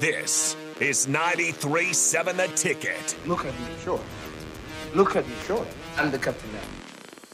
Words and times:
This 0.00 0.54
is 0.78 1.08
93.7 1.08 2.36
The 2.36 2.46
Ticket. 2.54 3.16
Look 3.26 3.44
at 3.44 3.52
his 3.54 3.82
short. 3.82 4.00
Look 4.94 5.16
at 5.16 5.24
his 5.24 5.44
short. 5.44 5.66
I'm 5.96 6.12
the 6.12 6.18
captain 6.20 6.52
now. 6.52 6.60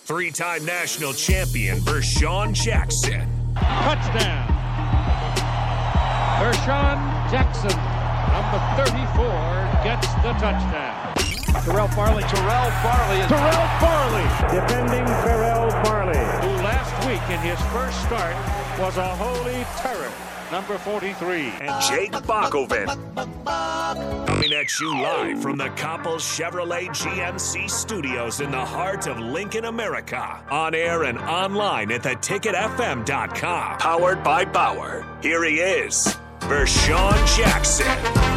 Three 0.06 0.30
time 0.30 0.64
national 0.64 1.12
champion 1.12 1.80
Vershawn 1.80 2.54
Jackson. 2.54 3.29
Touchdown. 3.54 4.48
Vershawn 6.40 6.96
Jackson, 7.30 7.77
number 8.32 8.59
34, 8.81 9.85
gets 9.85 10.09
the 10.25 10.33
touchdown. 10.41 11.15
Terrell 11.65 11.89
Farley. 11.89 12.23
Terrell 12.23 12.71
Farley. 12.81 13.21
Is 13.21 13.29
Terrell 13.29 13.69
Farley, 13.77 14.25
defending 14.49 15.05
Terrell 15.21 15.71
Farley, 15.85 16.17
who 16.17 16.65
last 16.65 17.07
week 17.07 17.21
in 17.29 17.41
his 17.45 17.61
first 17.75 18.01
start 18.05 18.35
was 18.81 18.96
a 18.96 19.15
holy 19.17 19.65
terror. 19.77 20.34
Number 20.52 20.79
43. 20.79 21.52
And 21.61 21.82
Jake 21.82 22.12
Bakoven. 22.12 22.86
Coming 24.26 24.52
at 24.52 24.80
you 24.80 25.00
live 25.00 25.43
from 25.43 25.57
the 25.57 25.68
Coppels 25.71 26.22
Chevrolet 26.22 26.89
GMC 26.89 27.68
studios 27.68 28.40
in 28.40 28.50
the 28.50 28.64
heart 28.64 29.07
of 29.07 29.18
Lincoln, 29.18 29.64
America. 29.64 30.44
On 30.50 30.75
air 30.75 31.04
and 31.04 31.18
online 31.18 31.90
at 31.93 32.02
theticketfm.com. 32.02 33.78
Powered 33.78 34.22
by 34.22 34.44
Bauer. 34.44 35.06
Here 35.22 35.44
he 35.44 35.56
is, 35.61 36.16
Vershawn 36.41 37.36
Jackson. 37.36 38.33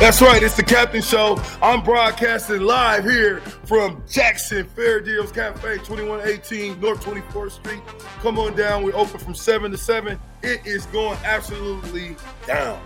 That's 0.00 0.22
right, 0.22 0.42
it's 0.42 0.56
the 0.56 0.62
Captain 0.62 1.02
Show. 1.02 1.38
I'm 1.60 1.84
broadcasting 1.84 2.62
live 2.62 3.04
here 3.04 3.42
from 3.66 4.02
Jackson 4.08 4.66
Fair 4.66 4.98
Deals 4.98 5.30
Cafe, 5.30 5.76
2118 5.76 6.80
North 6.80 7.04
24th 7.04 7.50
Street. 7.50 7.82
Come 8.22 8.38
on 8.38 8.56
down. 8.56 8.82
We're 8.82 8.96
open 8.96 9.20
from 9.20 9.34
7 9.34 9.70
to 9.70 9.76
7. 9.76 10.18
It 10.42 10.66
is 10.66 10.86
going 10.86 11.18
absolutely 11.22 12.16
down. 12.46 12.82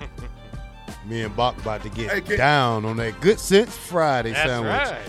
Me 1.04 1.22
and 1.22 1.34
Bach 1.34 1.58
about 1.58 1.82
to 1.82 1.88
get 1.88 2.24
hey, 2.24 2.36
down 2.36 2.84
on 2.84 2.96
that 2.98 3.20
Good 3.20 3.40
Sense 3.40 3.76
Friday 3.76 4.34
That's 4.34 4.48
sandwich. 4.48 5.02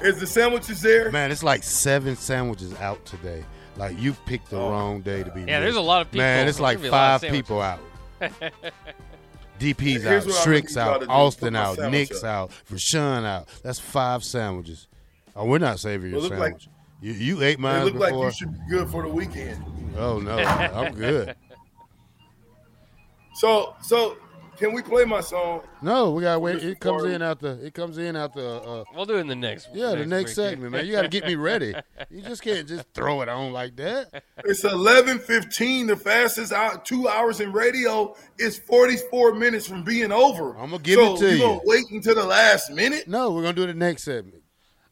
Right. 0.00 0.08
Is 0.08 0.20
the 0.20 0.26
sandwiches 0.26 0.80
there? 0.80 1.12
Man, 1.12 1.30
it's 1.30 1.42
like 1.42 1.62
seven 1.62 2.16
sandwiches 2.16 2.72
out 2.80 3.04
today. 3.04 3.44
Like 3.76 4.00
you 4.00 4.14
picked 4.24 4.48
the 4.48 4.58
oh. 4.58 4.70
wrong 4.70 5.02
day 5.02 5.22
to 5.22 5.30
be. 5.30 5.42
Yeah, 5.42 5.60
there's 5.60 5.76
a 5.76 5.82
lot 5.82 6.00
of 6.00 6.10
people. 6.10 6.24
Man, 6.24 6.48
it's 6.48 6.60
like 6.60 6.80
five 6.80 7.20
people 7.20 7.60
out. 7.60 7.78
DP's 9.58 10.06
out, 10.06 10.22
Strick's 10.24 10.76
out, 10.76 11.08
Austin 11.08 11.54
out, 11.54 11.78
Nick's 11.90 12.24
out, 12.24 12.50
Rashawn 12.70 13.24
out. 13.24 13.48
That's 13.62 13.78
five 13.78 14.24
sandwiches. 14.24 14.88
Oh, 15.36 15.46
we're 15.46 15.58
not 15.58 15.78
saving 15.80 16.10
your 16.10 16.20
sandwich. 16.20 16.38
Like, 16.38 16.56
you, 17.00 17.12
you 17.12 17.42
ate 17.42 17.58
mine. 17.58 17.82
It 17.82 17.84
look 17.84 17.94
before. 17.94 18.10
like 18.10 18.24
you 18.24 18.30
should 18.32 18.52
be 18.52 18.60
good 18.70 18.88
for 18.88 19.02
the 19.02 19.08
weekend. 19.08 19.64
Oh 19.96 20.18
no, 20.18 20.36
I'm 20.36 20.94
good. 20.94 21.34
So, 23.34 23.74
so 23.80 24.18
can 24.56 24.72
we 24.72 24.82
play 24.82 25.04
my 25.04 25.20
song? 25.20 25.62
No, 25.80 26.12
we 26.12 26.22
gotta 26.22 26.38
wait. 26.38 26.62
It 26.62 26.78
comes 26.80 27.04
in 27.04 27.22
after. 27.22 27.58
It 27.62 27.74
comes 27.74 27.98
in 27.98 28.16
after. 28.16 28.40
Uh, 28.40 28.84
we'll 28.94 29.04
do 29.06 29.16
it 29.16 29.20
in 29.20 29.26
the 29.26 29.34
next. 29.36 29.68
Yeah, 29.72 29.92
next 29.94 30.00
the 30.00 30.06
next 30.06 30.34
segment, 30.34 30.72
man. 30.72 30.86
You 30.86 30.92
got 30.92 31.02
to 31.02 31.08
get 31.08 31.26
me 31.26 31.34
ready. 31.34 31.74
You 32.10 32.20
just 32.20 32.42
can't 32.42 32.68
just 32.68 32.84
throw 32.92 33.22
it 33.22 33.28
on 33.28 33.52
like 33.52 33.76
that. 33.76 34.22
It's 34.44 34.64
eleven 34.64 35.18
fifteen. 35.18 35.86
The 35.86 35.96
fastest 35.96 36.52
out 36.52 36.84
two 36.84 37.08
hours 37.08 37.40
in 37.40 37.52
radio 37.52 38.14
is 38.38 38.58
forty 38.58 38.96
four 39.10 39.34
minutes 39.34 39.66
from 39.66 39.82
being 39.82 40.12
over. 40.12 40.50
I'm 40.58 40.70
gonna 40.70 40.82
give 40.82 40.98
so 40.98 41.14
it 41.14 41.18
to 41.20 41.26
you. 41.28 41.32
you. 41.36 41.40
Gonna 41.40 41.60
wait 41.64 41.84
until 41.90 42.14
the 42.16 42.24
last 42.24 42.70
minute? 42.70 43.08
No, 43.08 43.30
we're 43.30 43.42
gonna 43.42 43.54
do 43.54 43.66
the 43.66 43.72
next 43.72 44.02
segment. 44.02 44.41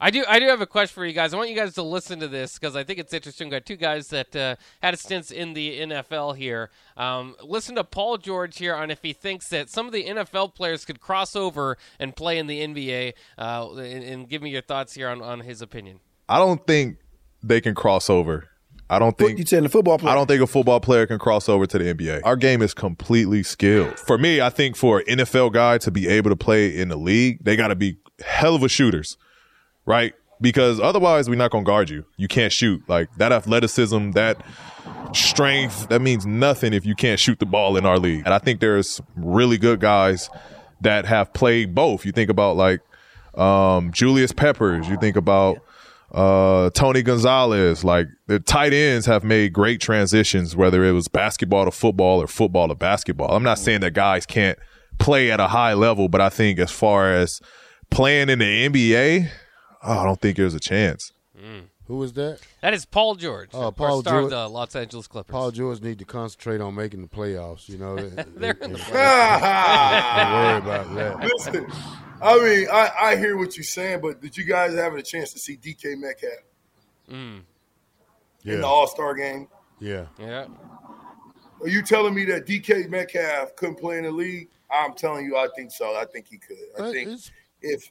I 0.03 0.11
do. 0.11 0.25
I 0.27 0.39
do 0.39 0.47
have 0.47 0.63
a 0.63 0.67
question 0.67 0.95
for 0.95 1.05
you 1.05 1.13
guys. 1.13 1.35
I 1.35 1.37
want 1.37 1.51
you 1.51 1.57
guys 1.57 1.75
to 1.75 1.83
listen 1.83 2.21
to 2.21 2.29
this 2.29 2.59
because 2.59 2.75
I 2.75 2.85
think 2.85 2.99
it's 2.99 3.13
interesting. 3.13 3.49
We 3.49 3.51
got 3.51 3.67
two 3.67 3.77
guys 3.77 4.09
that 4.09 4.35
uh, 4.35 4.57
had 4.83 4.99
stints 4.99 5.31
in 5.31 5.53
the 5.53 5.81
NFL 5.81 6.37
here. 6.37 6.71
Um, 6.97 7.37
listen 7.45 7.75
to 7.75 7.85
Paul 7.85 8.17
George 8.17 8.57
here 8.57 8.75
on 8.75 8.91
if 8.91 9.03
he 9.03 9.13
thinks 9.13 9.49
that 9.49 9.69
some 9.69 9.87
of 9.87 9.93
the 9.93 10.05
NFL 10.05 10.55
players 10.55 10.87
could 10.87 11.01
cross 11.01 11.37
over 11.37 11.77
and 11.99 12.17
play 12.17 12.39
in 12.39 12.47
the 12.47 12.61
NBA, 12.61 13.13
uh, 13.37 13.75
and, 13.75 14.03
and, 14.05 14.29
give 14.29 14.41
me 14.43 14.51
your 14.51 14.63
thoughts 14.63 14.95
here 14.95 15.09
on, 15.09 15.21
on 15.21 15.41
his 15.41 15.61
opinion. 15.61 16.01
I 16.29 16.39
don't 16.39 16.67
think 16.67 16.97
they 17.43 17.61
can 17.61 17.75
cross 17.75 18.09
over. 18.09 18.49
I 18.89 18.99
don't 18.99 19.17
think 19.17 19.39
you 19.39 19.47
saying 19.47 19.65
the 19.65 19.69
football 19.69 19.99
player. 19.99 20.13
I 20.13 20.15
don't 20.15 20.27
think 20.27 20.43
a 20.43 20.47
football 20.47 20.81
player 20.81 21.07
can 21.07 21.19
cross 21.19 21.49
over 21.49 21.67
to 21.67 21.79
the 21.79 21.95
NBA. 21.95 22.23
Our 22.25 22.37
game 22.37 22.63
is 22.63 22.75
completely 22.75 23.43
skilled. 23.43 23.99
For 23.99 24.19
me, 24.19 24.41
I 24.41 24.51
think 24.51 24.77
for 24.77 25.01
an 25.01 25.19
NFL 25.19 25.53
guy 25.53 25.79
to 25.79 25.91
be 25.91 26.09
able 26.09 26.31
to 26.31 26.37
play 26.37 26.77
in 26.77 26.89
the 26.89 26.97
league, 26.97 27.45
they 27.45 27.55
got 27.55 27.69
to 27.69 27.77
be 27.77 27.99
hell 28.25 28.55
of 28.55 28.63
a 28.63 28.69
shooters 28.69 29.17
right? 29.91 30.15
Because 30.41 30.81
otherwise, 30.81 31.29
we're 31.29 31.35
not 31.35 31.51
going 31.51 31.65
to 31.65 31.69
guard 31.69 31.91
you. 31.91 32.07
You 32.17 32.29
can't 32.29 32.53
shoot. 32.53 32.83
Like 32.89 33.15
that 33.17 33.33
athleticism, 33.33 34.13
that 34.13 34.43
strength, 35.13 35.89
that 35.89 36.01
means 36.01 36.25
nothing 36.25 36.73
if 36.73 36.87
you 36.87 36.95
can't 36.95 37.21
shoot 37.21 37.41
the 37.41 37.47
ball 37.47 37.77
in 37.77 37.85
our 37.85 37.99
league. 37.99 38.23
And 38.25 38.33
I 38.33 38.39
think 38.39 38.61
there's 38.61 39.03
really 39.17 39.59
good 39.59 39.81
guys 39.81 40.31
that 40.81 41.05
have 41.05 41.35
played 41.35 41.75
both. 41.75 42.07
You 42.07 42.13
think 42.13 42.31
about 42.31 42.57
like 42.57 42.81
um, 43.35 43.93
Julius 43.93 44.33
Peppers, 44.33 44.89
you 44.89 44.97
think 44.97 45.17
about 45.17 45.59
uh, 46.13 46.71
Tony 46.71 47.03
Gonzalez. 47.03 47.85
Like 47.85 48.07
the 48.29 48.41
tight 48.41 48.73
ends 48.73 49.07
have 49.07 49.25
made 49.25 49.53
great 49.53 49.81
transitions, 49.81 50.57
whether 50.57 50.85
it 50.85 50.93
was 50.93 51.09
basketball 51.09 51.67
to 51.67 51.71
football 51.71 52.23
or 52.23 52.29
football 52.29 52.69
to 52.69 52.75
basketball. 52.75 53.35
I'm 53.35 53.43
not 53.43 53.59
saying 53.59 53.81
that 53.81 53.93
guys 53.93 54.25
can't 54.25 54.59
play 54.99 55.31
at 55.31 55.41
a 55.41 55.49
high 55.49 55.75
level, 55.75 56.09
but 56.09 56.21
I 56.21 56.29
think 56.31 56.59
as 56.59 56.71
far 56.71 57.13
as 57.13 57.41
playing 57.91 58.29
in 58.31 58.39
the 58.39 58.69
NBA, 58.69 59.31
I 59.83 60.05
don't 60.05 60.21
think 60.21 60.37
there's 60.37 60.55
a 60.55 60.61
chance. 60.61 61.13
Mm. 61.39 61.65
Who 61.87 61.97
was 61.97 62.13
that? 62.13 62.39
That 62.61 62.73
is 62.73 62.85
Paul 62.85 63.17
George. 63.17 63.51
Oh, 63.53 63.73
Paul 63.73 64.03
star 64.03 64.21
George. 64.21 64.25
of 64.27 64.31
the 64.31 64.49
Los 64.49 64.77
Angeles 64.77 65.09
Clippers. 65.09 65.33
Paul 65.33 65.51
George 65.51 65.81
need 65.81 65.99
to 65.99 66.05
concentrate 66.05 66.61
on 66.61 66.77
making 66.77 67.03
the 67.03 67.09
playoffs. 67.09 67.69
You 67.69 67.79
know, 67.79 67.97
they're 68.37 68.53
in 68.53 68.75
the 68.75 68.79
playoffs. 68.79 69.41
Don't 70.17 70.33
worry 70.33 70.59
about 70.59 70.95
that. 70.95 71.31
Listen, 71.35 71.67
I 72.23 72.39
mean, 72.39 72.69
I, 72.73 72.91
I 73.03 73.17
hear 73.17 73.37
what 73.37 73.57
you're 73.57 73.65
saying, 73.65 74.03
but 74.03 74.21
did 74.21 74.37
you 74.37 74.45
guys 74.45 74.75
have 74.75 74.95
a 74.95 75.03
chance 75.03 75.33
to 75.33 75.41
see 75.41 75.57
DK 75.57 75.99
Metcalf 75.99 76.33
mm. 77.11 77.41
yeah. 78.45 78.55
in 78.55 78.61
the 78.61 78.67
All 78.67 78.87
Star 78.87 79.15
game? 79.15 79.49
Yeah, 79.81 80.07
yeah. 80.19 80.47
Are 81.63 81.69
you 81.69 81.83
telling 81.83 82.15
me 82.15 82.25
that 82.27 82.47
DK 82.47 82.89
Metcalf 82.89 83.57
couldn't 83.57 83.81
play 83.81 83.99
in 83.99 84.05
the 84.05 84.13
league? 84.13 84.49
I'm 84.71 84.95
telling 84.95 85.25
you, 85.25 85.37
I 85.37 85.49
think 85.57 85.73
so. 85.73 85.97
I 85.97 86.05
think 86.05 86.29
he 86.29 86.39
could. 86.39 86.57
I 86.79 86.93
think 86.93 87.21
if 87.63 87.91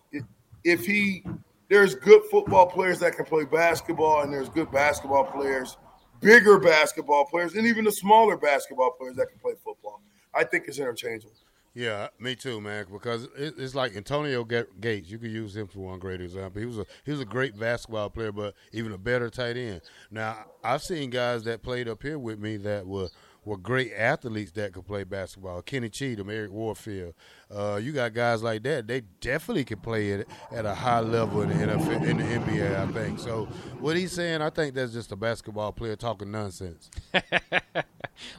if 0.63 0.85
he 0.85 1.25
there's 1.69 1.95
good 1.95 2.23
football 2.29 2.67
players 2.67 2.99
that 2.99 3.15
can 3.15 3.25
play 3.25 3.45
basketball, 3.45 4.21
and 4.21 4.33
there's 4.33 4.49
good 4.49 4.71
basketball 4.71 5.23
players, 5.25 5.77
bigger 6.19 6.59
basketball 6.59 7.25
players, 7.25 7.55
and 7.55 7.65
even 7.65 7.85
the 7.85 7.91
smaller 7.91 8.35
basketball 8.35 8.91
players 8.91 9.15
that 9.15 9.29
can 9.29 9.39
play 9.39 9.53
football. 9.63 10.01
I 10.33 10.43
think 10.43 10.65
it's 10.67 10.79
interchangeable. 10.79 11.35
Yeah, 11.75 12.07
me 12.19 12.35
too, 12.35 12.59
man. 12.59 12.87
Because 12.91 13.27
it's 13.37 13.75
like 13.75 13.95
Antonio 13.95 14.43
Gates. 14.43 15.09
You 15.09 15.19
could 15.19 15.31
use 15.31 15.55
him 15.55 15.67
for 15.67 15.79
one 15.79 15.99
great 15.99 16.19
example. 16.19 16.59
He 16.59 16.65
was 16.65 16.79
a 16.79 16.85
he 17.05 17.11
was 17.11 17.21
a 17.21 17.25
great 17.25 17.57
basketball 17.57 18.09
player, 18.09 18.31
but 18.31 18.55
even 18.71 18.91
a 18.91 18.97
better 18.97 19.29
tight 19.29 19.55
end. 19.55 19.81
Now 20.09 20.45
I've 20.63 20.81
seen 20.81 21.11
guys 21.11 21.43
that 21.43 21.61
played 21.61 21.87
up 21.87 22.01
here 22.01 22.17
with 22.17 22.39
me 22.39 22.57
that 22.57 22.87
were 22.87 23.09
were 23.45 23.57
great 23.57 23.93
athletes 23.93 24.51
that 24.53 24.73
could 24.73 24.85
play 24.85 25.03
basketball. 25.03 25.61
Kenny 25.61 25.89
Cheatham, 25.89 26.29
Eric 26.29 26.51
Warfield. 26.51 27.13
Uh, 27.51 27.77
you 27.81 27.91
got 27.91 28.13
guys 28.13 28.43
like 28.43 28.61
that. 28.61 28.85
They 28.87 29.01
definitely 29.21 29.63
can 29.63 29.79
play 29.79 30.09
it 30.11 30.27
at 30.51 30.65
a 30.67 30.75
high 30.75 30.99
level 30.99 31.41
in 31.41 31.49
the 31.49 31.55
NFL, 31.55 32.07
in 32.07 32.17
the 32.17 32.23
NBA. 32.23 32.79
I 32.79 32.91
think 32.91 33.19
so. 33.19 33.45
What 33.79 33.97
he's 33.97 34.11
saying, 34.11 34.43
I 34.43 34.51
think 34.51 34.75
that's 34.75 34.93
just 34.93 35.11
a 35.11 35.15
basketball 35.15 35.71
player 35.71 35.95
talking 35.95 36.29
nonsense. 36.29 36.91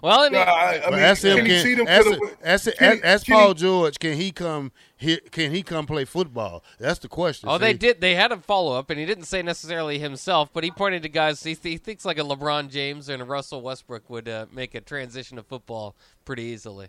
well, 0.01 0.21
I 0.21 0.29
mean, 0.29 0.41
I, 0.41 0.83
I 0.87 0.91
mean 0.91 0.99
ask 1.01 1.25
him, 1.25 1.39
Kenny 1.39 1.49
can, 1.49 1.65
Cheatham 1.65 1.89
ask, 1.89 2.05
could've- 2.07 2.37
ask, 2.45 2.69
ask, 2.69 2.79
Kenny- 2.79 3.03
ask 3.03 3.27
Kenny- 3.27 3.39
Paul 3.41 3.55
George, 3.55 3.99
can 3.99 4.17
he 4.17 4.31
come? 4.31 4.71
He, 4.97 5.17
can 5.17 5.51
he 5.51 5.63
come 5.63 5.87
play 5.87 6.05
football? 6.05 6.63
That's 6.79 7.01
the 7.01 7.09
question. 7.09 7.49
Oh, 7.49 7.59
they 7.59 7.73
did. 7.73 8.01
They 8.01 8.15
had 8.15 8.31
a 8.31 8.37
follow 8.37 8.79
up, 8.79 8.91
and 8.91 9.01
he 9.01 9.07
didn't 9.07 9.25
say 9.25 9.43
necessarily 9.43 9.99
himself, 9.99 10.51
but 10.53 10.63
he 10.63 10.71
pointed 10.71 11.03
to 11.03 11.09
guys 11.09 11.43
he, 11.43 11.57
he 11.61 11.79
thinks 11.79 12.05
like 12.05 12.19
a 12.19 12.23
LeBron 12.23 12.69
James 12.71 13.09
and 13.09 13.21
a 13.23 13.25
Russell 13.25 13.61
Westbrook 13.63 14.09
would 14.09 14.29
uh, 14.29 14.47
make 14.53 14.75
a 14.77 14.81
transition 14.81 15.37
to 15.37 15.43
football 15.43 15.97
pretty 16.25 16.43
easily, 16.45 16.89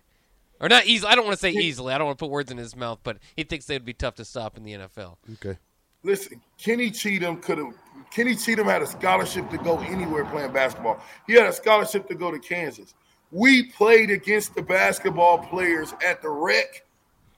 or 0.61 0.69
not 0.69 0.85
easily. 0.85 1.11
I 1.11 1.15
don't 1.15 1.25
want 1.25 1.37
to 1.37 1.41
say 1.41 1.51
easily. 1.51 1.93
I 1.93 1.97
don't 1.97 2.07
want 2.07 2.19
to 2.19 2.23
put 2.23 2.31
words 2.31 2.51
in 2.51 2.57
his 2.57 2.75
mouth, 2.75 2.99
but 3.03 3.17
he 3.35 3.43
thinks 3.43 3.65
they'd 3.65 3.83
be 3.83 3.93
tough 3.93 4.15
to 4.15 4.25
stop 4.25 4.55
in 4.55 4.63
the 4.63 4.73
NFL. 4.73 5.17
Okay. 5.33 5.57
Listen, 6.03 6.41
Kenny 6.57 6.89
Cheatham 6.91 7.37
could 7.41 7.57
have. 7.57 7.73
Kenny 8.11 8.35
Cheatham 8.35 8.67
had 8.67 8.81
a 8.81 8.87
scholarship 8.87 9.49
to 9.49 9.57
go 9.57 9.79
anywhere 9.79 10.25
playing 10.25 10.51
basketball. 10.51 11.03
He 11.27 11.33
had 11.33 11.45
a 11.45 11.53
scholarship 11.53 12.07
to 12.07 12.15
go 12.15 12.31
to 12.31 12.39
Kansas. 12.39 12.93
We 13.31 13.71
played 13.71 14.09
against 14.09 14.55
the 14.55 14.61
basketball 14.61 15.39
players 15.39 15.93
at 16.05 16.21
the 16.21 16.29
rec 16.29 16.85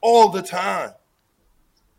all 0.02 0.30
the 0.30 0.42
time. 0.42 0.92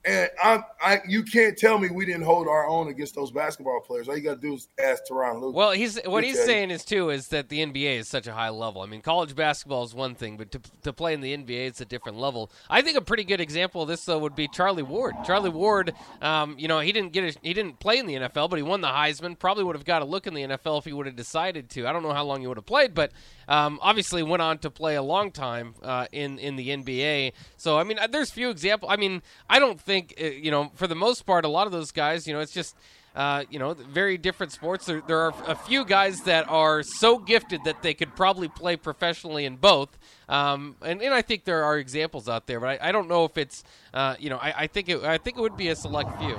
And 0.06 0.28
I, 0.42 0.62
I, 0.82 1.00
you 1.08 1.22
can't 1.22 1.56
tell 1.56 1.78
me 1.78 1.88
we 1.88 2.04
didn't 2.04 2.24
hold 2.24 2.46
our 2.46 2.68
own 2.68 2.88
against 2.88 3.14
those 3.14 3.30
basketball 3.30 3.80
players. 3.80 4.06
All 4.06 4.16
you 4.16 4.22
got 4.22 4.34
to 4.34 4.40
do 4.40 4.54
is 4.54 4.68
ask 4.78 5.04
Tyronn 5.10 5.40
Lue. 5.40 5.50
Well, 5.50 5.70
he's 5.70 5.98
what 6.04 6.24
he's 6.24 6.42
saying 6.42 6.70
is 6.70 6.84
too 6.84 7.08
is 7.08 7.28
that 7.28 7.48
the 7.48 7.64
NBA 7.64 8.00
is 8.00 8.08
such 8.08 8.26
a 8.26 8.32
high 8.34 8.50
level. 8.50 8.82
I 8.82 8.86
mean, 8.86 9.00
college 9.00 9.34
basketball 9.34 9.82
is 9.84 9.94
one 9.94 10.14
thing, 10.14 10.36
but 10.36 10.50
to, 10.52 10.60
to 10.82 10.92
play 10.92 11.14
in 11.14 11.22
the 11.22 11.34
NBA, 11.34 11.68
it's 11.68 11.80
a 11.80 11.86
different 11.86 12.18
level. 12.18 12.50
I 12.68 12.82
think 12.82 12.98
a 12.98 13.00
pretty 13.00 13.24
good 13.24 13.40
example 13.40 13.80
of 13.80 13.88
this 13.88 14.04
though 14.04 14.18
would 14.18 14.36
be 14.36 14.46
Charlie 14.46 14.82
Ward. 14.82 15.14
Charlie 15.24 15.48
Ward, 15.48 15.94
um, 16.20 16.56
you 16.58 16.68
know, 16.68 16.80
he 16.80 16.92
didn't 16.92 17.12
get 17.12 17.36
a, 17.36 17.38
he 17.42 17.54
didn't 17.54 17.80
play 17.80 17.98
in 17.98 18.06
the 18.06 18.14
NFL, 18.14 18.50
but 18.50 18.56
he 18.56 18.62
won 18.62 18.82
the 18.82 18.88
Heisman. 18.88 19.38
Probably 19.38 19.64
would 19.64 19.76
have 19.76 19.86
got 19.86 20.02
a 20.02 20.04
look 20.04 20.26
in 20.26 20.34
the 20.34 20.42
NFL 20.42 20.80
if 20.80 20.84
he 20.84 20.92
would 20.92 21.06
have 21.06 21.16
decided 21.16 21.70
to. 21.70 21.86
I 21.86 21.94
don't 21.94 22.02
know 22.02 22.12
how 22.12 22.24
long 22.24 22.42
he 22.42 22.46
would 22.46 22.58
have 22.58 22.66
played, 22.66 22.94
but 22.94 23.10
um, 23.48 23.78
obviously 23.80 24.22
went 24.22 24.42
on 24.42 24.58
to 24.58 24.70
play 24.70 24.96
a 24.96 25.02
long 25.02 25.30
time 25.30 25.74
uh, 25.82 26.06
in 26.12 26.38
in 26.38 26.56
the 26.56 26.68
NBA. 26.68 27.32
So 27.56 27.78
I 27.78 27.84
mean, 27.84 27.98
uh, 27.98 28.06
there's 28.06 28.30
few 28.30 28.50
examples. 28.50 28.92
I 28.92 28.96
mean, 28.96 29.22
I 29.48 29.58
don't 29.58 29.80
think 29.80 29.93
uh, 30.02 30.24
you 30.24 30.50
know 30.50 30.70
for 30.74 30.86
the 30.86 30.94
most 30.94 31.26
part, 31.26 31.44
a 31.44 31.48
lot 31.48 31.66
of 31.66 31.72
those 31.72 31.92
guys, 31.92 32.26
you 32.26 32.34
know, 32.34 32.40
it's 32.40 32.52
just. 32.52 32.76
Uh, 33.16 33.44
you 33.48 33.60
know, 33.60 33.74
very 33.74 34.18
different 34.18 34.50
sports. 34.50 34.86
There, 34.86 35.00
there, 35.06 35.20
are 35.20 35.32
a 35.46 35.54
few 35.54 35.84
guys 35.84 36.22
that 36.22 36.48
are 36.48 36.82
so 36.82 37.16
gifted 37.16 37.62
that 37.62 37.80
they 37.80 37.94
could 37.94 38.16
probably 38.16 38.48
play 38.48 38.74
professionally 38.74 39.44
in 39.44 39.54
both. 39.54 39.96
Um, 40.28 40.74
and, 40.82 41.00
and 41.00 41.14
I 41.14 41.22
think 41.22 41.44
there 41.44 41.62
are 41.62 41.78
examples 41.78 42.28
out 42.28 42.48
there, 42.48 42.58
but 42.58 42.70
I, 42.70 42.88
I 42.88 42.90
don't 42.90 43.06
know 43.06 43.24
if 43.24 43.38
it's, 43.38 43.62
uh, 43.92 44.16
you 44.18 44.30
know, 44.30 44.38
I, 44.38 44.62
I, 44.62 44.66
think 44.66 44.88
it, 44.88 45.04
I 45.04 45.18
think 45.18 45.38
it 45.38 45.40
would 45.40 45.56
be 45.56 45.68
a 45.68 45.76
select 45.76 46.18
few. 46.18 46.34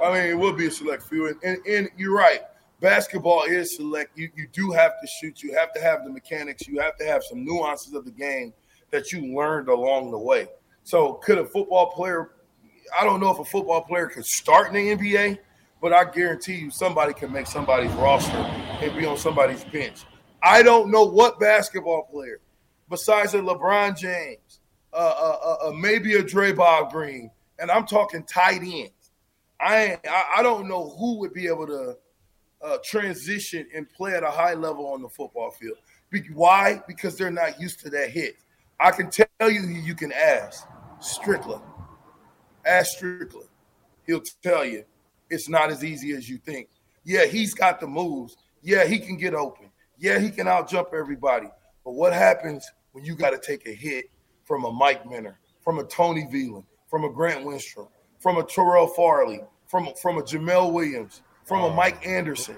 I 0.00 0.12
mean, 0.12 0.30
it 0.30 0.38
would 0.38 0.56
be 0.56 0.68
a 0.68 0.70
select 0.70 1.02
few, 1.02 1.26
and, 1.26 1.42
and, 1.42 1.58
and 1.66 1.88
you're 1.96 2.14
right 2.14 2.42
basketball 2.80 3.44
is 3.44 3.76
select. 3.76 4.16
You 4.16 4.30
you 4.36 4.46
do 4.52 4.70
have 4.72 4.92
to 5.00 5.06
shoot. 5.06 5.42
You 5.42 5.54
have 5.54 5.72
to 5.74 5.80
have 5.80 6.04
the 6.04 6.10
mechanics. 6.10 6.66
You 6.68 6.80
have 6.80 6.96
to 6.98 7.04
have 7.04 7.22
some 7.24 7.44
nuances 7.44 7.94
of 7.94 8.04
the 8.04 8.10
game 8.10 8.52
that 8.90 9.12
you 9.12 9.34
learned 9.34 9.68
along 9.68 10.10
the 10.10 10.18
way. 10.18 10.48
So 10.88 11.20
could 11.22 11.36
a 11.36 11.44
football 11.44 11.90
player? 11.90 12.30
I 12.98 13.04
don't 13.04 13.20
know 13.20 13.30
if 13.30 13.38
a 13.38 13.44
football 13.44 13.82
player 13.82 14.06
could 14.06 14.24
start 14.24 14.68
in 14.68 14.72
the 14.72 14.96
NBA, 14.96 15.36
but 15.82 15.92
I 15.92 16.04
guarantee 16.10 16.54
you 16.54 16.70
somebody 16.70 17.12
can 17.12 17.30
make 17.30 17.46
somebody's 17.46 17.92
roster 17.92 18.38
and 18.38 18.96
be 18.96 19.04
on 19.04 19.18
somebody's 19.18 19.64
bench. 19.64 20.06
I 20.42 20.62
don't 20.62 20.90
know 20.90 21.04
what 21.04 21.38
basketball 21.38 22.04
player, 22.10 22.40
besides 22.88 23.34
a 23.34 23.40
LeBron 23.40 23.98
James, 23.98 24.60
uh, 24.94 24.96
uh, 24.96 25.68
uh, 25.68 25.72
maybe 25.72 26.14
a 26.14 26.22
Draymond 26.22 26.90
Green, 26.90 27.30
and 27.58 27.70
I'm 27.70 27.86
talking 27.86 28.22
tight 28.22 28.62
ends. 28.62 29.10
I, 29.60 29.98
I 30.34 30.42
don't 30.42 30.68
know 30.68 30.88
who 30.98 31.18
would 31.18 31.34
be 31.34 31.48
able 31.48 31.66
to 31.66 31.98
uh, 32.62 32.78
transition 32.82 33.66
and 33.76 33.86
play 33.90 34.14
at 34.14 34.22
a 34.22 34.30
high 34.30 34.54
level 34.54 34.86
on 34.86 35.02
the 35.02 35.08
football 35.10 35.50
field. 35.50 35.76
Why? 36.32 36.80
Because 36.88 37.18
they're 37.18 37.30
not 37.30 37.60
used 37.60 37.78
to 37.80 37.90
that 37.90 38.08
hit. 38.08 38.36
I 38.80 38.90
can 38.92 39.10
tell 39.10 39.50
you 39.50 39.60
you 39.66 39.94
can 39.94 40.12
ask 40.12 40.66
Strickland. 41.00 41.62
Ask 42.66 42.96
Strickland. 42.96 43.48
He'll 44.06 44.22
tell 44.42 44.64
you 44.64 44.84
it's 45.30 45.48
not 45.48 45.70
as 45.70 45.84
easy 45.84 46.12
as 46.12 46.28
you 46.28 46.38
think. 46.38 46.68
Yeah, 47.04 47.26
he's 47.26 47.54
got 47.54 47.80
the 47.80 47.86
moves. 47.86 48.36
Yeah, 48.62 48.86
he 48.86 48.98
can 48.98 49.16
get 49.16 49.34
open. 49.34 49.70
Yeah, 49.98 50.18
he 50.18 50.30
can 50.30 50.46
outjump 50.46 50.94
everybody. 50.94 51.48
But 51.84 51.92
what 51.92 52.12
happens 52.12 52.68
when 52.92 53.04
you 53.04 53.14
got 53.14 53.30
to 53.30 53.38
take 53.38 53.66
a 53.66 53.72
hit 53.72 54.10
from 54.44 54.64
a 54.64 54.72
Mike 54.72 55.08
Minter, 55.08 55.38
from 55.62 55.78
a 55.78 55.84
Tony 55.84 56.26
Veland, 56.32 56.64
from 56.88 57.04
a 57.04 57.10
Grant 57.10 57.44
Wistrom, 57.44 57.88
from 58.18 58.38
a 58.38 58.44
Terrell 58.44 58.86
Farley, 58.88 59.40
from, 59.66 59.88
from 60.00 60.18
a 60.18 60.22
Jamel 60.22 60.72
Williams, 60.72 61.22
from 61.44 61.64
a 61.64 61.74
Mike 61.74 62.06
Anderson, 62.06 62.56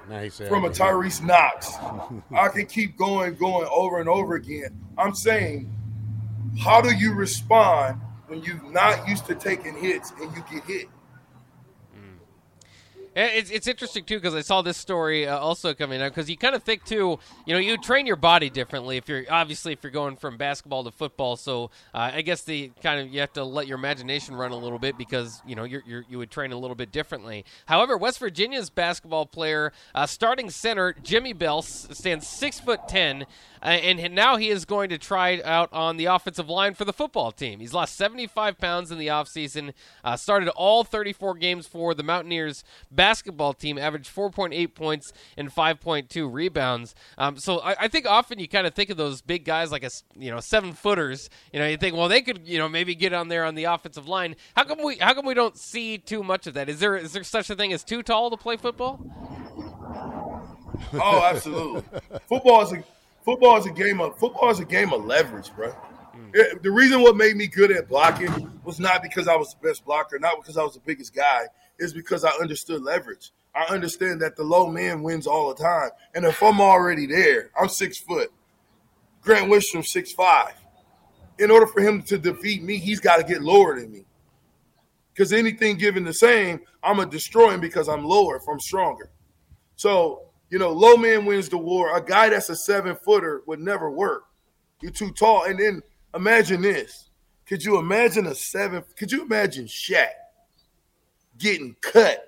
from 0.48 0.64
a 0.64 0.70
Tyrese 0.70 1.22
Knox. 1.22 1.74
I 2.36 2.48
can 2.48 2.66
keep 2.66 2.96
going, 2.96 3.34
going 3.36 3.68
over 3.70 4.00
and 4.00 4.08
over 4.08 4.34
again. 4.34 4.76
I'm 4.98 5.14
saying, 5.14 5.72
how 6.58 6.80
do 6.80 6.94
you 6.94 7.14
respond 7.14 8.00
when 8.30 8.40
you're 8.44 8.62
not 8.70 9.08
used 9.08 9.26
to 9.26 9.34
taking 9.34 9.74
hits 9.74 10.12
and 10.20 10.34
you 10.36 10.44
get 10.52 10.64
hit? 10.64 10.88
It's, 13.24 13.50
it's 13.50 13.66
interesting 13.66 14.04
too 14.04 14.16
because 14.16 14.34
I 14.34 14.40
saw 14.40 14.62
this 14.62 14.76
story 14.76 15.26
uh, 15.26 15.38
also 15.38 15.74
coming 15.74 16.00
out 16.00 16.10
because 16.10 16.30
you 16.30 16.36
kind 16.36 16.54
of 16.54 16.62
think 16.62 16.84
too, 16.84 17.18
you 17.46 17.54
know, 17.54 17.58
you 17.58 17.76
train 17.78 18.06
your 18.06 18.16
body 18.16 18.50
differently 18.50 18.96
if 18.96 19.08
you're 19.08 19.24
obviously 19.30 19.72
if 19.72 19.82
you're 19.82 19.90
going 19.90 20.16
from 20.16 20.36
basketball 20.36 20.84
to 20.84 20.90
football. 20.90 21.36
So 21.36 21.70
uh, 21.94 22.10
I 22.14 22.22
guess 22.22 22.42
the 22.42 22.70
kind 22.82 23.00
of 23.00 23.12
you 23.12 23.20
have 23.20 23.32
to 23.34 23.44
let 23.44 23.66
your 23.66 23.78
imagination 23.78 24.34
run 24.34 24.52
a 24.52 24.56
little 24.56 24.78
bit 24.78 24.96
because 24.96 25.42
you 25.46 25.56
know 25.56 25.64
you're, 25.64 25.82
you're, 25.86 26.04
you 26.08 26.18
would 26.18 26.30
train 26.30 26.52
a 26.52 26.58
little 26.58 26.76
bit 26.76 26.92
differently. 26.92 27.44
However, 27.66 27.96
West 27.96 28.18
Virginia's 28.18 28.70
basketball 28.70 29.26
player, 29.26 29.72
uh, 29.94 30.06
starting 30.06 30.50
center 30.50 30.94
Jimmy 31.02 31.32
Bell, 31.32 31.62
stands 31.62 32.26
six 32.26 32.60
foot 32.60 32.88
ten. 32.88 33.26
Uh, 33.62 33.66
and 33.66 34.14
now 34.14 34.36
he 34.36 34.48
is 34.48 34.64
going 34.64 34.88
to 34.88 34.96
try 34.96 35.40
out 35.44 35.68
on 35.72 35.96
the 35.98 36.06
offensive 36.06 36.48
line 36.48 36.74
for 36.74 36.84
the 36.84 36.92
football 36.92 37.30
team. 37.30 37.60
He's 37.60 37.74
lost 37.74 37.94
75 37.96 38.58
pounds 38.58 38.90
in 38.90 38.98
the 38.98 39.08
offseason, 39.08 39.74
uh, 40.02 40.16
started 40.16 40.48
all 40.50 40.82
34 40.82 41.34
games 41.34 41.66
for 41.66 41.94
the 41.94 42.02
Mountaineers 42.02 42.64
basketball 43.10 43.52
team, 43.52 43.76
averaged 43.76 44.14
4.8 44.14 44.72
points 44.72 45.12
and 45.36 45.52
5.2 45.52 46.32
rebounds. 46.32 46.94
Um, 47.18 47.36
so 47.38 47.58
I, 47.58 47.74
I, 47.80 47.88
think 47.88 48.06
often 48.06 48.38
you 48.38 48.46
kind 48.46 48.68
of 48.68 48.74
think 48.74 48.88
of 48.88 48.96
those 48.96 49.20
big 49.20 49.44
guys 49.44 49.72
like 49.72 49.82
a 49.82 49.90
you 50.16 50.30
know 50.30 50.38
seven 50.38 50.74
footers. 50.74 51.28
You 51.52 51.58
know, 51.58 51.66
you 51.66 51.76
think, 51.76 51.96
well, 51.96 52.06
they 52.06 52.22
could 52.22 52.46
you 52.46 52.58
know 52.58 52.68
maybe 52.68 52.94
get 52.94 53.12
on 53.12 53.26
there 53.26 53.44
on 53.44 53.56
the 53.56 53.64
offensive 53.64 54.06
line. 54.06 54.36
How 54.54 54.62
come 54.62 54.80
we 54.84 54.96
how 54.98 55.12
come 55.14 55.26
we 55.26 55.34
don't 55.34 55.58
see 55.58 55.98
too 55.98 56.22
much 56.22 56.46
of 56.46 56.54
that? 56.54 56.68
Is 56.68 56.78
there 56.78 56.96
is 56.96 57.12
there 57.12 57.24
such 57.24 57.50
a 57.50 57.56
thing 57.56 57.72
as 57.72 57.82
too 57.82 58.04
tall 58.04 58.30
to 58.30 58.36
play 58.36 58.56
football? 58.56 59.00
Oh, 60.94 61.22
absolutely. 61.22 61.82
football 62.26 62.62
is 62.62 62.72
a 62.72 62.82
football 63.22 63.58
is 63.58 63.66
a 63.66 63.70
game 63.70 64.00
of 64.00 64.18
football 64.18 64.50
is 64.50 64.60
a 64.60 64.64
game 64.64 64.94
of 64.94 65.04
leverage, 65.04 65.54
bro. 65.54 65.72
Mm. 66.16 66.30
It, 66.32 66.62
the 66.62 66.70
reason 66.70 67.02
what 67.02 67.16
made 67.16 67.36
me 67.36 67.48
good 67.48 67.70
at 67.70 67.86
blocking 67.86 68.50
was 68.64 68.80
not 68.80 69.02
because 69.02 69.28
I 69.28 69.36
was 69.36 69.54
the 69.54 69.68
best 69.68 69.84
blocker, 69.84 70.18
not 70.18 70.36
because 70.40 70.56
I 70.56 70.62
was 70.62 70.74
the 70.74 70.80
biggest 70.80 71.14
guy, 71.14 71.48
is 71.80 71.92
because 71.92 72.24
I 72.24 72.30
understood 72.40 72.82
leverage. 72.82 73.32
I 73.54 73.64
understand 73.72 74.22
that 74.22 74.36
the 74.36 74.44
low 74.44 74.68
man 74.68 75.02
wins 75.02 75.26
all 75.26 75.52
the 75.52 75.62
time. 75.62 75.90
And 76.14 76.24
if 76.24 76.40
I'm 76.42 76.60
already 76.60 77.06
there, 77.06 77.50
I'm 77.60 77.68
six 77.68 77.98
foot. 77.98 78.32
Grant 79.22 79.50
Wistrom 79.50 79.84
six 79.84 80.12
five. 80.12 80.54
In 81.38 81.50
order 81.50 81.66
for 81.66 81.80
him 81.80 82.02
to 82.02 82.18
defeat 82.18 82.62
me, 82.62 82.76
he's 82.76 83.00
got 83.00 83.16
to 83.16 83.24
get 83.24 83.42
lower 83.42 83.80
than 83.80 83.90
me. 83.90 84.04
Because 85.12 85.32
anything 85.32 85.76
given 85.76 86.04
the 86.04 86.14
same, 86.14 86.60
I'm 86.82 87.08
destroy 87.10 87.50
him 87.50 87.60
because 87.60 87.88
I'm 87.88 88.04
lower 88.04 88.36
if 88.36 88.42
I'm 88.48 88.60
stronger. 88.60 89.10
So 89.76 90.30
you 90.50 90.58
know, 90.58 90.70
low 90.70 90.96
man 90.96 91.24
wins 91.24 91.48
the 91.48 91.58
war. 91.58 91.96
A 91.96 92.04
guy 92.04 92.28
that's 92.28 92.50
a 92.50 92.56
seven 92.56 92.96
footer 93.04 93.42
would 93.46 93.60
never 93.60 93.90
work. 93.90 94.24
You're 94.82 94.92
too 94.92 95.12
tall. 95.12 95.44
And 95.44 95.58
then 95.58 95.82
imagine 96.14 96.62
this. 96.62 97.08
Could 97.46 97.64
you 97.64 97.78
imagine 97.78 98.26
a 98.26 98.34
seven? 98.34 98.84
Could 98.96 99.12
you 99.12 99.22
imagine 99.22 99.66
Shaq 99.66 100.08
getting 101.40 101.74
cut 101.80 102.24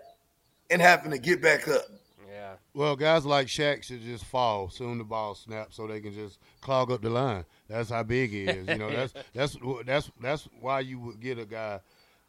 and 0.71 0.83
having 0.83 1.13
to 1.13 1.19
get 1.19 1.41
back 1.41 1.69
up? 1.69 1.83
Yeah. 2.29 2.55
Well, 2.75 2.97
guys 2.97 3.25
like 3.25 3.47
Shaq 3.47 3.85
should 3.85 4.03
just 4.03 4.25
fall 4.25 4.71
soon 4.71 4.99
the 4.99 5.05
ball 5.05 5.35
snaps 5.35 5.77
so 5.77 5.87
they 5.87 6.01
can 6.01 6.13
just 6.13 6.39
clog 6.61 6.91
up 6.91 7.03
the 7.03 7.11
line. 7.11 7.45
That's 7.69 7.91
how 7.91 8.03
big 8.03 8.31
he 8.31 8.45
is. 8.45 8.67
You 8.67 8.79
know, 8.79 8.91
that's 8.91 9.15
that's 9.35 9.57
that's 9.85 10.11
that's 10.21 10.49
why 10.61 10.81
you 10.81 10.99
would 10.99 11.21
get 11.21 11.39
a 11.39 11.45
guy 11.45 11.81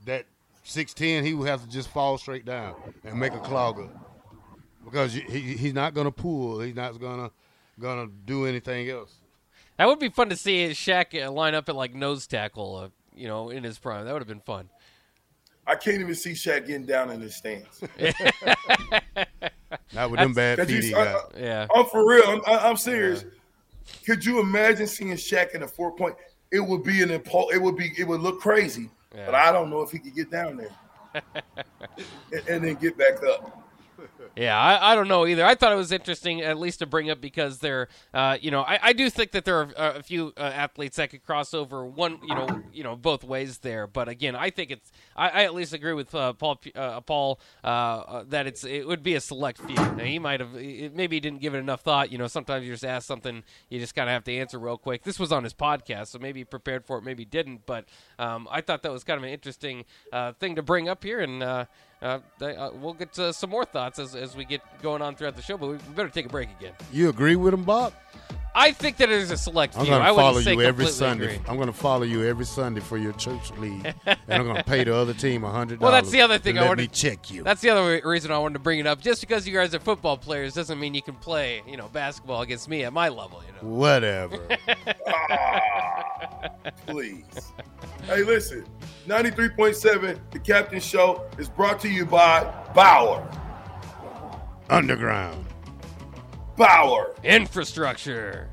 that 0.06 0.26
six 0.64 0.94
ten. 0.94 1.26
He 1.26 1.34
would 1.34 1.48
have 1.48 1.64
to 1.64 1.70
just 1.70 1.90
fall 1.90 2.18
straight 2.18 2.46
down 2.46 2.76
and 3.04 3.20
make 3.20 3.34
a 3.34 3.40
clog 3.40 3.80
up 3.80 4.14
because 4.84 5.14
he, 5.14 5.22
he's 5.22 5.74
not 5.74 5.94
going 5.94 6.06
to 6.06 6.12
pull. 6.12 6.60
He's 6.60 6.76
not 6.76 7.00
going 7.00 7.28
to 7.28 7.32
going 7.80 8.08
to 8.08 8.14
do 8.26 8.46
anything 8.46 8.90
else. 8.90 9.14
That 9.78 9.88
would 9.88 10.00
be 10.00 10.10
fun 10.10 10.30
to 10.30 10.36
see 10.36 10.68
Shaq 10.70 11.20
uh, 11.20 11.32
line 11.32 11.56
up 11.56 11.68
at 11.68 11.76
like 11.76 11.96
nose 11.96 12.28
tackle, 12.28 12.76
uh, 12.76 12.90
you 13.16 13.28
know, 13.28 13.50
in 13.50 13.64
his 13.64 13.80
prime. 13.80 14.06
That 14.06 14.14
would 14.14 14.22
have 14.22 14.28
been 14.28 14.42
fun. 14.42 14.70
I 15.66 15.76
can't 15.76 16.02
even 16.02 16.16
see 16.16 16.32
Shaq 16.32 16.68
getting 16.68 16.86
down 16.86 17.10
in 17.10 17.22
his 17.22 17.36
stance. 17.36 17.82
not 19.94 20.12
with 20.12 20.20
them 20.20 20.34
bad 20.34 20.68
feet 20.68 20.84
he 20.84 20.92
got. 20.92 21.32
yeah, 21.38 21.68
I'm 21.74 21.86
for 21.86 22.08
real. 22.08 22.24
I'm, 22.26 22.42
I'm 22.46 22.78
serious. 22.78 23.24
Yeah. 23.24 23.30
Could 24.06 24.26
you 24.26 24.40
imagine 24.40 24.88
seeing 24.88 25.12
Shaq 25.14 25.56
in 25.56 25.64
a 25.64 25.68
four 25.68 25.96
point? 25.96 26.16
It 26.52 26.60
would 26.60 26.84
be 26.84 27.02
an 27.02 27.12
impulse. 27.12 27.54
It 27.54 27.62
would 27.62 27.78
be. 27.78 27.92
It 27.98 28.08
would 28.08 28.22
look 28.22 28.40
crazy. 28.40 28.90
Yeah. 29.16 29.26
But 29.26 29.36
I 29.36 29.52
don't 29.52 29.70
know 29.70 29.82
if 29.82 29.92
he 29.92 30.00
could 30.00 30.16
get 30.16 30.30
down 30.32 30.58
there 30.58 30.72
and, 32.32 32.48
and 32.48 32.64
then 32.64 32.76
get 32.76 32.98
back 32.98 33.24
up. 33.24 33.63
Yeah, 34.36 34.60
I, 34.60 34.94
I 34.94 34.96
don't 34.96 35.08
know 35.08 35.28
either. 35.28 35.46
I 35.46 35.54
thought 35.54 35.72
it 35.72 35.76
was 35.76 35.92
interesting, 35.92 36.42
at 36.42 36.58
least 36.58 36.80
to 36.80 36.88
bring 36.88 37.12
up 37.12 37.22
because 37.22 37.60
there, 37.60 37.88
uh, 38.14 38.38
you 38.42 38.50
know, 38.50 38.62
I, 38.62 38.80
I 38.82 38.94
do 38.94 39.10
think 39.10 39.32
that 39.32 39.46
there 39.46 39.60
are 39.60 39.72
a 39.78 40.02
few 40.02 40.34
uh, 40.38 40.42
athletes 40.42 40.98
that 40.98 41.12
could 41.12 41.24
cross 41.24 41.54
over 41.54 41.86
one, 41.86 42.18
you 42.28 42.34
know, 42.34 42.64
you 42.74 42.84
know, 42.84 42.96
both 42.96 43.24
ways 43.24 43.60
there. 43.60 43.86
But 43.86 44.10
again, 44.10 44.36
I 44.36 44.50
think 44.50 44.72
it's, 44.72 44.92
I, 45.16 45.30
I 45.30 45.44
at 45.44 45.54
least 45.54 45.74
agree 45.74 45.94
with 45.94 46.16
uh, 46.16 46.34
Paul, 46.34 46.60
uh, 46.74 47.02
Paul 47.02 47.40
uh, 47.64 47.68
uh, 47.68 48.24
that 48.30 48.48
it's, 48.48 48.64
it 48.64 48.88
would 48.88 49.04
be 49.04 49.14
a 49.14 49.22
select 49.22 49.62
few. 49.62 49.76
Now, 49.76 50.04
he 50.04 50.18
might 50.18 50.40
have, 50.40 50.54
maybe 50.54 51.18
he 51.18 51.20
didn't 51.20 51.42
give 51.42 51.54
it 51.54 51.60
enough 51.60 51.82
thought. 51.82 52.12
You 52.12 52.18
know, 52.18 52.28
sometimes 52.28 52.66
you 52.66 52.72
just 52.72 52.86
ask 52.86 53.06
something, 53.06 53.44
you 53.70 53.80
just 53.80 53.94
kind 53.94 54.10
of 54.10 54.14
have 54.14 54.24
to 54.24 54.36
answer 54.36 54.58
real 54.58 54.78
quick. 54.78 55.04
This 55.04 55.20
was 55.20 55.32
on 55.32 55.44
his 55.44 55.54
podcast, 55.54 56.08
so 56.08 56.18
maybe 56.18 56.40
he 56.40 56.46
prepared 56.46 56.86
for 56.86 56.98
it, 56.98 57.04
maybe 57.04 57.24
didn't. 57.24 57.68
But 57.68 57.86
um, 58.18 58.48
I 58.50 58.62
thought 58.62 58.82
that 58.82 58.92
was 58.92 59.04
kind 59.04 59.20
of 59.20 59.24
an 59.24 59.30
interesting 59.30 59.86
thing 60.40 60.56
to 60.56 60.64
bring 60.64 60.90
up 60.90 61.04
here, 61.04 61.20
and 61.20 61.68
uh, 62.04 62.20
uh, 62.42 62.72
we'll 62.74 62.94
get 62.94 63.16
some 63.16 63.50
more 63.50 63.66
thoughts 63.66 63.98
as, 63.98 64.16
as 64.16 64.36
we 64.36 64.46
get 64.46 64.62
going 64.82 65.02
on 65.02 65.16
throughout 65.16 65.36
the 65.36 65.42
show, 65.42 65.58
but 65.58 65.70
we 65.70 65.78
better 65.96 66.10
take 66.10 66.26
a 66.26 66.30
break 66.30 66.50
again. 66.60 66.74
You 66.92 67.10
agree 67.10 67.36
with 67.36 67.54
him, 67.54 67.64
Bob? 67.64 67.94
I 68.56 68.72
think 68.72 68.98
that 68.98 69.10
it 69.10 69.20
is 69.20 69.32
a 69.32 69.38
select 69.38 69.76
I'm 69.76 69.86
few. 69.86 69.94
gonna 69.94 70.04
I 70.12 70.16
follow 70.16 70.38
you 70.38 70.62
every 70.62 70.86
Sunday. 70.86 71.36
agree. 71.36 71.46
I'm 71.48 71.58
gonna 71.58 71.74
follow 71.74 72.04
you 72.04 72.24
every 72.24 72.46
Sunday 72.46 72.82
for 72.82 72.98
your 72.98 73.14
church 73.14 73.52
league, 73.58 73.94
and 74.06 74.18
I'm 74.30 74.46
gonna 74.46 74.64
pay 74.64 74.84
the 74.84 74.96
other 74.96 75.14
team 75.14 75.44
a 75.44 75.50
hundred. 75.50 75.80
Well, 75.80 75.92
that's 75.92 76.12
the 76.12 76.22
other 76.22 76.38
thing 76.38 76.58
I 76.58 76.62
Let 76.62 76.68
wanted- 76.70 76.82
me 76.84 76.88
check 76.90 77.32
you. 77.32 77.44
That's 77.44 77.62
the 77.62 77.72
other 77.72 78.00
reason 78.06 78.32
I 78.32 78.38
wanted 78.38 78.54
to 78.54 78.60
bring 78.60 78.80
it 78.80 78.86
up. 78.88 79.02
Just 79.02 79.22
because 79.22 79.48
you 79.48 79.54
guys 79.54 79.74
are 79.74 79.80
football 79.80 80.18
players 80.18 80.54
doesn't 80.54 80.80
mean 80.80 80.94
you 80.94 81.02
can 81.02 81.16
play, 81.16 81.64
you 81.68 81.78
know, 81.78 81.88
basketball 81.90 82.42
against 82.44 82.70
me 82.70 82.84
at 82.84 82.94
my 82.94 83.10
level. 83.10 83.42
You 83.46 83.54
know. 83.70 83.76
Whatever. 83.76 84.40
Ah, 85.26 86.50
please. 86.88 87.26
Hey, 88.06 88.24
listen. 88.24 88.66
93.7, 89.08 90.20
the 90.32 90.40
Captain 90.40 90.80
Show 90.80 91.26
is 91.38 91.50
brought 91.50 91.80
to 91.82 91.90
you 91.90 92.06
by 92.06 92.44
Bauer. 92.76 93.28
Underground. 94.70 95.46
Bauer. 96.56 97.16
Infrastructure. 97.24 98.50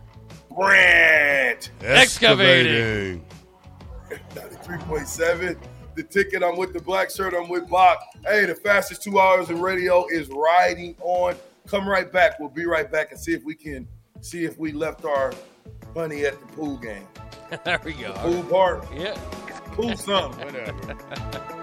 Brand. 0.54 1.70
Excavating. 1.82 3.24
93.7. 4.34 5.56
The 5.94 6.02
ticket, 6.04 6.42
I'm 6.42 6.56
with 6.56 6.72
the 6.72 6.80
black 6.80 7.10
shirt, 7.10 7.34
I'm 7.34 7.48
with 7.48 7.68
Bach. 7.68 7.98
Hey, 8.24 8.46
the 8.46 8.54
fastest 8.54 9.02
two 9.02 9.18
hours 9.18 9.50
in 9.50 9.60
radio 9.60 10.06
is 10.08 10.28
riding 10.28 10.96
on. 11.00 11.36
Come 11.66 11.88
right 11.88 12.10
back. 12.10 12.38
We'll 12.40 12.48
be 12.48 12.64
right 12.64 12.90
back 12.90 13.10
and 13.10 13.20
see 13.20 13.32
if 13.32 13.44
we 13.44 13.54
can 13.54 13.86
see 14.20 14.44
if 14.44 14.58
we 14.58 14.72
left 14.72 15.04
our 15.04 15.32
money 15.94 16.24
at 16.24 16.40
the 16.40 16.46
pool 16.54 16.76
game. 16.76 17.06
there 17.64 17.80
we 17.84 17.92
go. 17.92 18.12
Pool 18.14 18.42
park. 18.44 18.86
Yeah. 18.94 19.14
Pool 19.72 19.96
something. 19.96 20.46
Whatever. 20.46 21.56